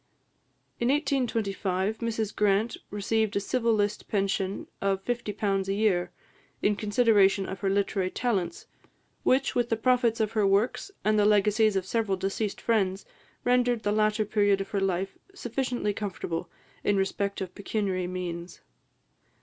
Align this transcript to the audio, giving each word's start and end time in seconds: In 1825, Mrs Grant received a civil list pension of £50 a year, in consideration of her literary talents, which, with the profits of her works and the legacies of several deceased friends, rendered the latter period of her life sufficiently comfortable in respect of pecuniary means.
In 0.79 0.87
1825, 0.87 1.99
Mrs 1.99 2.35
Grant 2.35 2.75
received 2.89 3.35
a 3.35 3.39
civil 3.39 3.71
list 3.71 4.07
pension 4.07 4.65
of 4.81 5.05
£50 5.05 5.67
a 5.67 5.73
year, 5.75 6.11
in 6.63 6.75
consideration 6.75 7.45
of 7.45 7.59
her 7.59 7.69
literary 7.69 8.09
talents, 8.09 8.65
which, 9.21 9.53
with 9.53 9.69
the 9.69 9.75
profits 9.77 10.19
of 10.19 10.31
her 10.31 10.47
works 10.47 10.89
and 11.05 11.19
the 11.19 11.25
legacies 11.25 11.75
of 11.75 11.85
several 11.85 12.17
deceased 12.17 12.59
friends, 12.61 13.05
rendered 13.43 13.83
the 13.83 13.91
latter 13.91 14.25
period 14.25 14.59
of 14.59 14.69
her 14.69 14.81
life 14.81 15.19
sufficiently 15.35 15.93
comfortable 15.93 16.49
in 16.83 16.97
respect 16.97 17.39
of 17.39 17.53
pecuniary 17.53 18.07
means. 18.07 18.61